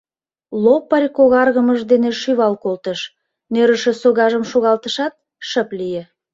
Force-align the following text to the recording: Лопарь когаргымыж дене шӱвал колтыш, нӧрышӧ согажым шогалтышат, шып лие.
Лопарь 0.63 1.09
когаргымыж 1.17 1.79
дене 1.91 2.09
шӱвал 2.21 2.53
колтыш, 2.63 2.99
нӧрышӧ 3.53 3.91
согажым 4.01 4.43
шогалтышат, 4.51 5.13
шып 5.49 5.69
лие. 5.79 6.03